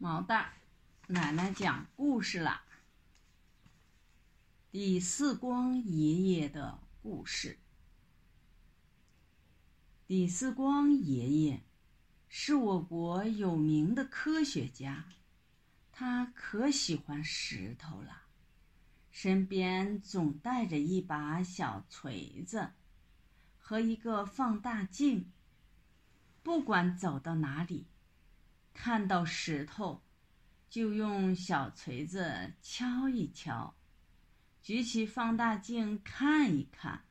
[0.00, 0.52] 毛蛋，
[1.08, 2.62] 奶奶讲故事啦。
[4.70, 7.58] 李四光爷爷的故事。
[10.06, 11.64] 李四光爷爷
[12.28, 15.04] 是我国有名的科学家，
[15.90, 18.22] 他可喜欢石头了，
[19.10, 22.70] 身边总带着一把小锤子
[23.58, 25.32] 和一个放大镜，
[26.44, 27.88] 不管走到哪里。
[28.80, 30.00] 看到石头，
[30.70, 33.74] 就用小锤子敲一敲，
[34.62, 37.02] 举起放大镜看一看。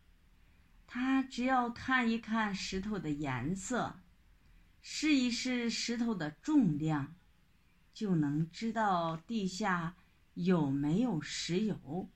[0.87, 3.99] 他只要看一看石头的颜色，
[4.81, 7.13] 试一试石头的重量，
[7.93, 9.97] 就能知道地下
[10.35, 12.09] 有没有石油。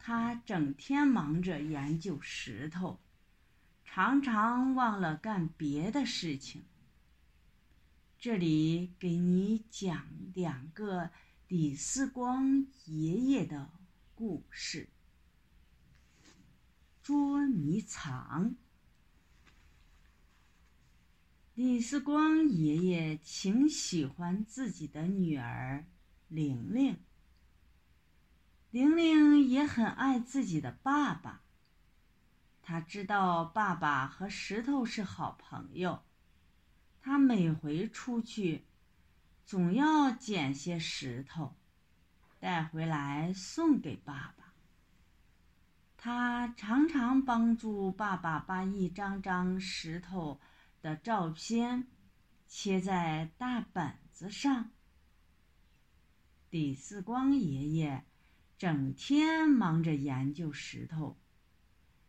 [0.00, 3.00] 他整天忙着研究石头，
[3.84, 6.64] 常常忘了干别的事情。
[8.18, 11.10] 这里给你讲两个
[11.48, 13.70] 李四光爷爷的
[14.14, 14.88] 故事。
[17.02, 18.56] 捉迷藏。
[21.54, 25.84] 李四光爷爷挺喜欢自己的女儿
[26.28, 26.98] 玲玲，
[28.70, 31.42] 玲玲也很爱自己的爸爸。
[32.62, 36.02] 他知道爸爸和石头是好朋友。
[37.06, 38.64] 他每回出去，
[39.44, 41.54] 总要捡些石头，
[42.40, 44.54] 带回来送给爸爸。
[45.98, 50.40] 他常常帮助爸爸把一张张石头
[50.80, 51.86] 的照片
[52.48, 54.70] 贴在大本子上。
[56.48, 58.06] 李四光爷爷
[58.56, 61.18] 整天忙着研究石头，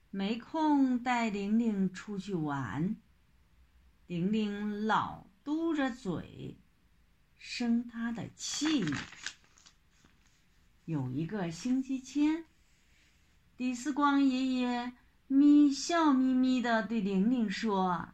[0.09, 2.95] 没空带玲玲出去玩。
[4.07, 6.55] 玲玲老嘟着嘴，
[7.39, 8.85] 生他的气。
[10.85, 12.45] 有一个星期天，
[13.57, 14.93] 李四光爷爷
[15.25, 18.09] 咪笑眯眯的对玲玲说：“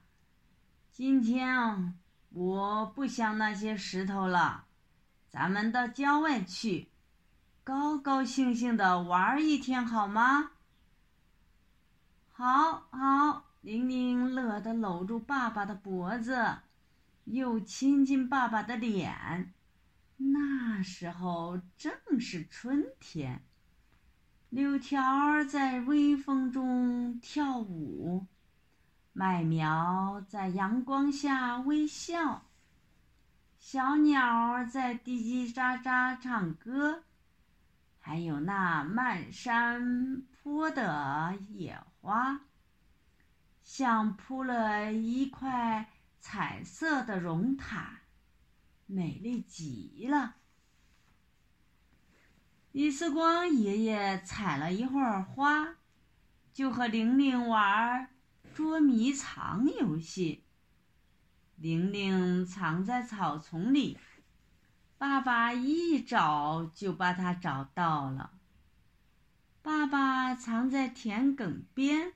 [0.94, 1.94] 今天啊
[2.30, 4.64] 我不想那些石头了，
[5.30, 6.88] 咱们到郊外去，
[7.66, 10.52] 高高兴兴的玩一天，好吗
[12.32, 13.11] ？”“好，好。”
[13.62, 16.58] 玲玲乐得搂住爸爸的脖子，
[17.26, 19.54] 又亲亲爸爸的脸。
[20.18, 23.44] 那时候正是春天，
[24.50, 28.26] 柳条在微风中跳舞，
[29.14, 32.48] 麦苗在阳光下微笑，
[33.60, 37.04] 小鸟在叽叽喳喳唱歌，
[38.00, 42.42] 还有那漫山坡的野花。
[43.74, 45.90] 像铺了一块
[46.20, 48.00] 彩色的绒毯，
[48.86, 50.36] 美丽极了。
[52.74, 55.78] 李四光爷爷采了一会儿花，
[56.52, 58.10] 就和玲玲玩
[58.54, 60.44] 捉迷藏游戏。
[61.56, 63.98] 玲玲藏在草丛里，
[64.98, 68.32] 爸爸一找就把它找到了。
[69.62, 72.12] 爸爸藏在田埂边。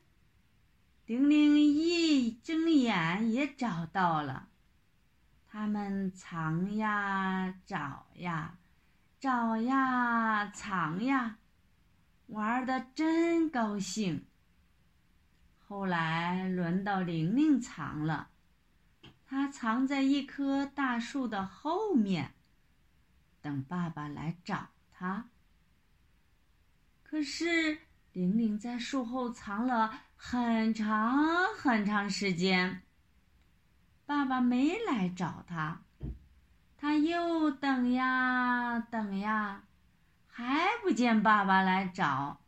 [1.05, 4.49] 玲玲一睁眼也找到了，
[5.47, 8.57] 他们藏呀找呀，
[9.19, 11.37] 找呀藏呀，
[12.25, 14.25] 玩的真高兴。
[15.67, 18.29] 后来轮到玲玲藏了，
[19.27, 22.33] 她藏在一棵大树的后面，
[23.43, 25.29] 等爸爸来找她。
[27.03, 27.84] 可是。
[28.15, 32.81] 玲玲在树后藏了很长很长时间，
[34.05, 35.81] 爸爸没来找她，
[36.77, 39.63] 她又等呀等呀，
[40.27, 42.39] 还不见爸爸来找，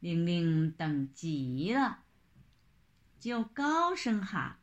[0.00, 2.04] 玲玲等急了，
[3.20, 4.56] 就高声喊：“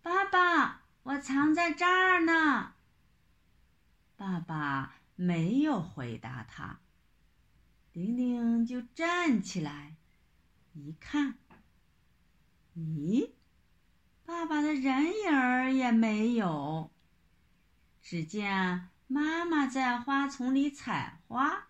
[0.00, 2.74] 爸爸，我藏在这儿呢。”
[4.16, 6.78] 爸爸没有回答她。
[7.96, 9.96] 玲玲就站起来，
[10.74, 11.38] 一看，
[12.76, 13.30] 咦，
[14.22, 16.90] 爸爸的人影儿也没有。
[18.02, 21.68] 只见妈妈在花丛里采花。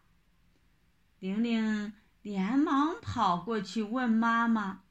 [1.20, 1.92] 玲玲
[2.22, 4.82] 连忙跑过去问妈妈。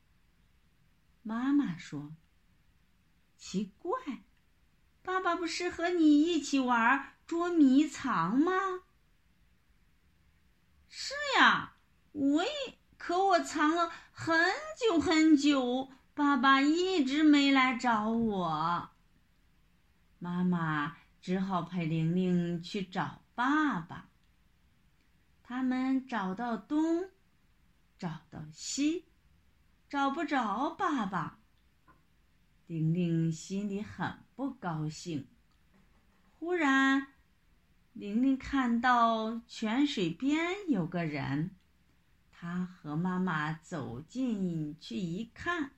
[1.22, 2.16] 妈妈说
[3.36, 4.24] ：“奇怪，
[5.04, 8.54] 爸爸不是和你一起玩捉迷藏吗？”
[10.98, 11.74] 是呀，
[12.14, 12.50] 我也
[12.98, 14.34] 可我藏了很
[14.80, 18.92] 久很久，爸爸一直没来找我。
[20.20, 24.08] 妈妈只好陪玲玲去找爸爸。
[25.44, 27.10] 他们找到东，
[28.00, 29.04] 找到西，
[29.90, 31.40] 找不着爸爸。
[32.68, 35.28] 玲玲心里很不高兴。
[36.40, 37.08] 忽然，
[37.96, 40.38] 玲玲看到泉水边
[40.68, 41.56] 有个人，
[42.30, 45.72] 她和妈妈走进去一看，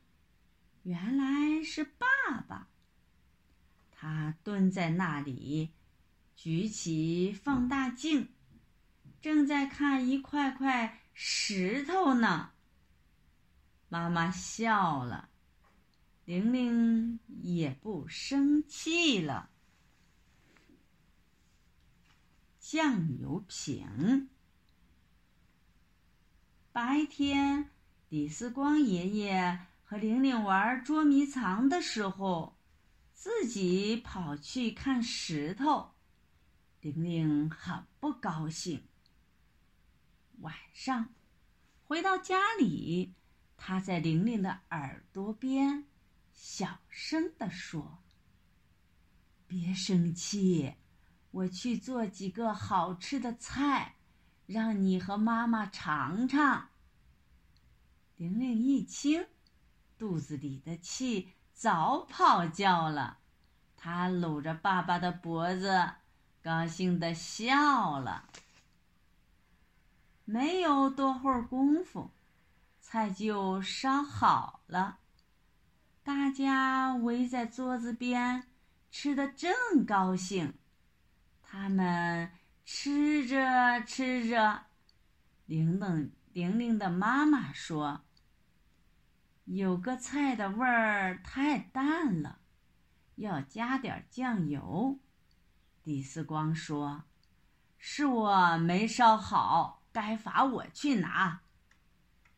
[0.82, 2.08] 原来是爸
[2.48, 2.70] 爸。
[3.92, 5.70] 他蹲在那里，
[6.36, 8.30] 举起放大镜，
[9.22, 12.50] 正在看一块块石头呢。
[13.90, 15.30] 妈妈笑了，
[16.26, 19.52] 玲玲也不生气了。
[22.70, 24.28] 酱油瓶。
[26.74, 27.70] 白天，
[28.10, 32.58] 李四光爷爷和玲玲玩捉迷藏的时候。
[33.14, 35.92] 自己跑去看石头，
[36.82, 38.84] 玲玲很不高兴。
[40.40, 41.16] 晚上
[41.86, 43.14] 回到家里，
[43.56, 45.86] 他在玲玲的耳朵边
[46.34, 48.04] 小声地说
[49.48, 50.76] ：“别生气，
[51.38, 53.96] 我去做几个好吃的菜，
[54.48, 56.70] 让你和妈妈尝尝。”
[58.18, 59.28] 玲玲一听，
[59.98, 61.34] 肚子里的气。
[61.54, 63.18] 早跑掉了，
[63.76, 65.92] 她搂着爸爸的脖子，
[66.44, 68.30] 高兴地笑了。
[70.24, 72.12] 没有多会儿功夫，
[72.80, 75.00] 菜就烧好了，
[76.04, 78.44] 大家围在桌子边，
[78.92, 80.54] 吃得正高兴。
[81.50, 82.30] 他们
[82.66, 84.66] 吃着吃着，
[85.46, 88.04] 玲玲玲玲的妈妈说。
[89.46, 92.40] 有个菜的味儿太淡了，
[93.16, 95.00] 要加点酱油。
[95.84, 97.06] 李四光说
[97.80, 101.44] ：“是我没烧好，该罚我去拿。”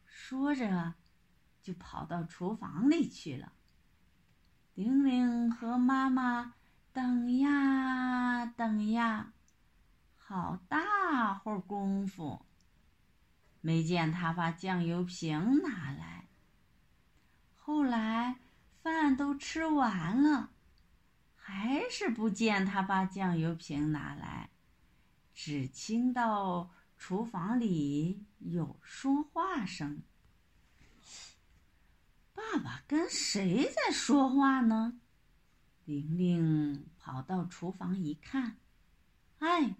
[0.05, 0.93] 说着，
[1.63, 3.53] 就跑到厨房里去了。
[4.75, 6.53] 玲玲和妈妈
[6.99, 9.31] 等呀等呀，
[10.17, 12.45] 好大会儿功夫，
[13.61, 16.27] 没见他把酱油瓶拿来。
[17.55, 18.35] 后来
[18.83, 20.49] 饭都吃完了，
[21.37, 24.49] 还是不见他把酱油瓶拿来，
[25.33, 30.03] 只听到厨房里有说话声。
[32.33, 34.99] 爸爸跟谁在说话呢？
[35.89, 38.57] 玲玲跑到厨房一看，
[39.39, 39.75] 哎，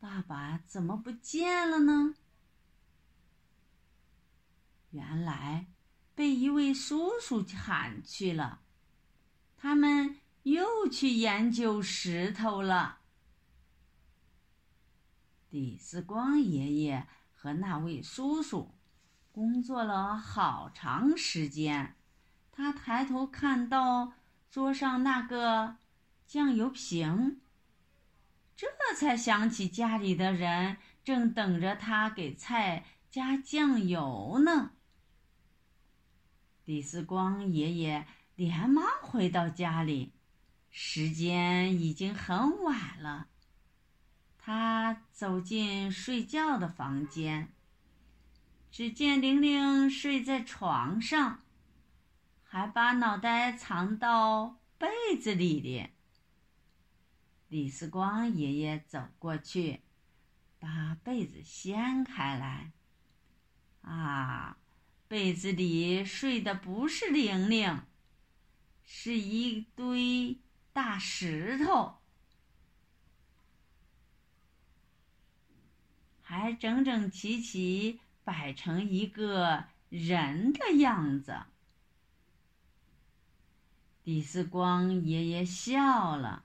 [0.00, 2.16] 爸爸怎么不见了呢？
[4.90, 5.68] 原来。
[6.14, 8.60] 被一位叔叔喊去了，
[9.56, 12.98] 他们又去研究石头了。
[15.48, 18.74] 李四光爷爷和那位叔叔
[19.32, 21.96] 工作了好长时间，
[22.52, 24.12] 他抬头看到
[24.52, 25.78] 桌上那个
[26.26, 27.40] 酱油瓶，
[28.54, 34.72] 这才想起家里的人正等着他给菜加酱油呢。
[36.66, 40.12] 李四光爷爷连忙回到家里，
[40.70, 43.28] 时间已经很晚了。
[44.36, 47.54] 他走进睡觉的房间，
[48.70, 51.40] 只见玲玲睡在床上，
[52.52, 55.88] 还把脑袋藏到被子里的。
[57.48, 59.80] 李四光爷爷走过去，
[60.58, 62.72] 把被子掀开来，
[63.80, 64.58] 啊！
[65.08, 67.84] 被子里睡的不是玲玲，
[68.84, 70.38] 是一堆
[70.74, 72.02] 大石头，
[76.20, 81.44] 还整整齐齐摆成一个人的样子。
[84.04, 86.42] 李四光爷爷笑了，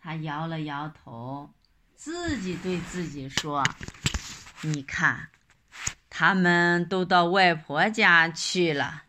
[0.00, 1.50] 他摇了摇头，
[1.94, 3.62] 自己对自己说
[4.62, 5.28] ：“你看。”
[6.16, 9.02] 他们都到外婆家去了，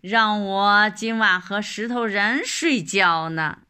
[0.00, 3.63] 让我今晚和石头人睡觉呢。